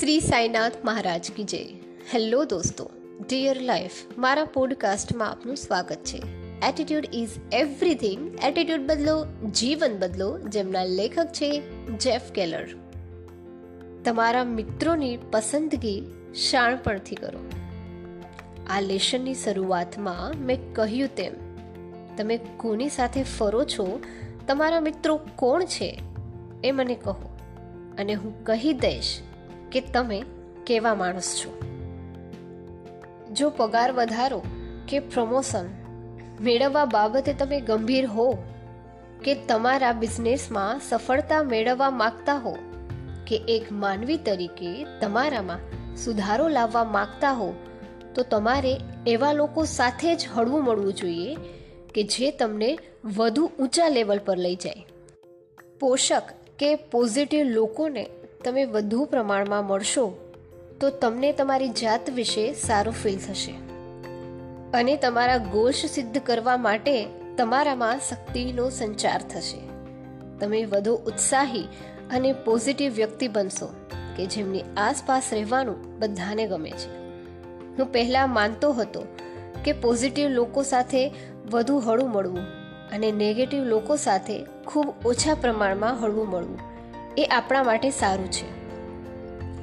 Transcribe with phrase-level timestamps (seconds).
[0.00, 1.64] શ્રી સાઈનાથ મહારાજ કી જય.
[2.14, 2.90] હેલો દોસ્તો.
[3.28, 6.22] Dear life મારા પોડકાસ્ટમાં આપનું સ્વાગત છે.
[6.68, 11.62] એટીટ્યુડ ઇઝ એવરીથિંગ એટીટ્યુડ બદલો, જીવન બદલો, જેમના લેખક છે
[11.98, 12.68] જેફ કેલર
[14.04, 16.02] તમારા મિત્રોની પસંદગી
[16.50, 17.50] શાણપણથી કરો.
[18.70, 21.32] આ લેશનની શરૂઆતમાં મેં કહ્યું તેમ,
[22.16, 24.00] તમે કોની સાથે ફરો છો,
[24.48, 26.02] તમારા મિત્રો કોણ છે
[26.64, 27.38] એ મને કહો.
[27.98, 29.20] અને હું કહી દઈશ
[29.74, 30.24] કે તમે
[30.66, 31.60] કેવા માણસ છો?
[33.32, 34.42] જો પગાર વધારો
[34.88, 35.64] કે પ્રમોશન
[36.40, 38.44] મેળવવા બાબતે તમે ગંભીર હો,
[39.24, 42.56] કે તમારા બિઝનેસમાં સફળતા મેળવવા માગતા હો,
[43.26, 45.58] કે એક માનવી તરીકે તમારામાં
[45.96, 47.54] સુધારો લાવવા માગતા હો,
[48.14, 51.36] તો તમારે એવા લોકો સાથે જ હળવું મળવું જોઈએ
[51.94, 52.78] કે જે તમને
[53.16, 54.86] વધુ ઊંચા લેવલ પર લઈ જાય.
[55.80, 56.22] પોષક
[56.58, 58.06] કે પોઝિટિવ લોકોને
[58.44, 60.12] તમે વધુ પ્રમાણમાં મળશો,
[60.80, 63.54] તો તમને તમારી જાત વિશે સારું ફીલ થશે.
[64.74, 67.06] અને તમારા ગોષ સિદ્ધ કરવા માટે
[67.38, 69.60] તમારામાં શક્તિનો સંચાર થશે.
[70.38, 71.68] તમે વધુ ઉત્સાહી
[72.10, 73.68] અને પોઝિટિવ વ્યક્તિ બનશો,
[74.16, 76.90] કે જેમની આસપાસ રહેવાનું બધાને ગમે છે.
[77.78, 79.02] હું પહેલાં માનતો હતો
[79.64, 81.12] કે પોઝિટિવ લોકો સાથે
[81.50, 82.40] વધુ હળવું મળવું
[82.90, 86.73] અને નેગેટિવ લોકો સાથે ખૂબ ઓછા પ્રમાણમાં હળવું મળવું.
[87.18, 88.54] એ આપણા માટે સારું છે.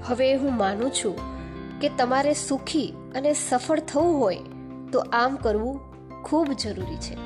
[0.01, 1.19] હવે હું માનું છું
[1.79, 4.37] કે તમારે સુખી અને સફળ થવું હોય
[4.93, 5.79] તો આમ કરવું
[6.23, 7.17] ખૂબ જરૂરી છે.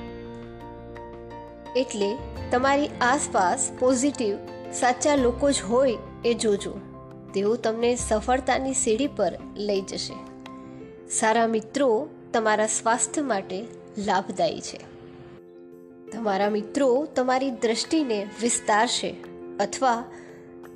[1.80, 2.18] એટલે
[2.52, 4.38] તમારી આસપાસ પોઝિટિવ,
[4.74, 6.74] સાચા લોકો જ હોય એ જોજો.
[7.34, 10.14] તેઓ તમને સફળતાની સીડી પર લઈ જશે.
[11.10, 13.66] સારા મિત્રો તમારા સ્વાસ્થ્ય માટે
[13.98, 14.80] લાભદાયી છે.
[16.12, 19.35] તમારા મિત્રો તમારી દ્રષ્ટિને વિસ્તારશે.
[19.60, 20.04] અથવા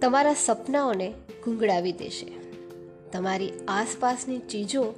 [0.01, 1.13] તમારા સપનાઓને
[1.43, 2.31] ગુંગળાવી દેશે.
[3.11, 4.93] તમારી આસપાસની ચીજો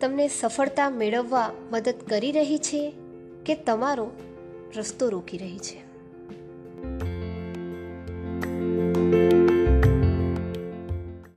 [0.00, 2.92] તમને સફળતા મેળવવા મદદ કરી રહી છે
[3.46, 4.10] કે તમારો
[4.76, 5.91] રસ્તો રોકી રહી છે?